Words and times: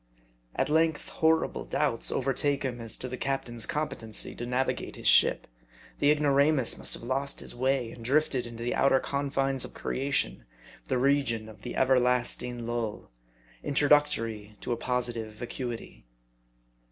At 0.55 0.67
length 0.67 1.09
horrible 1.09 1.63
doubts 1.63 2.11
overtake 2.11 2.63
him 2.63 2.81
as 2.81 2.97
to 2.97 3.07
the 3.07 3.19
cap 3.19 3.45
tain's 3.45 3.67
competency 3.67 4.33
to 4.33 4.47
navigate 4.47 4.95
his 4.95 5.05
ship. 5.07 5.45
The 5.99 6.09
ignoramus 6.09 6.75
must 6.79 6.95
have 6.95 7.03
lost 7.03 7.39
his 7.39 7.53
way, 7.53 7.91
and 7.91 8.03
drifted 8.03 8.47
into 8.47 8.63
the 8.63 8.73
outer 8.73 8.99
confines 8.99 9.63
of 9.63 9.75
creation, 9.75 10.43
the 10.85 10.97
region 10.97 11.47
of 11.47 11.61
the 11.61 11.75
everlasting 11.75 12.65
lull, 12.65 13.11
introductory 13.63 14.55
to 14.61 14.71
a 14.71 14.75
positive 14.75 15.33
vacuity. 15.33 16.07